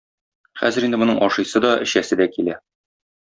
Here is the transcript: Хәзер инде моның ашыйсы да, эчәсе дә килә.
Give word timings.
Хәзер 0.61 0.87
инде 0.87 0.99
моның 1.01 1.21
ашыйсы 1.27 1.61
да, 1.69 1.75
эчәсе 1.87 2.19
дә 2.23 2.27
килә. 2.39 2.57